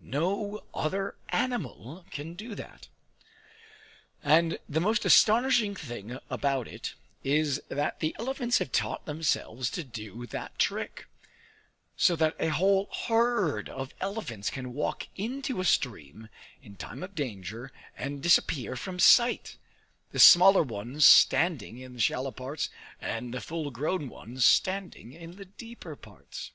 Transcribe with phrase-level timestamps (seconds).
[0.00, 2.88] No other animal can do that.
[4.24, 9.84] And the most astonishing thing about it is that the elephants have taught themselves to
[9.84, 11.08] do that trick;
[11.94, 16.30] so that a whole herd of elephants can walk into a stream
[16.62, 19.58] in time of danger, and disappear from sight,
[20.10, 25.36] the smaller ones standing in the shallow parts, and the full grown ones standing in
[25.36, 26.50] the deeper parts.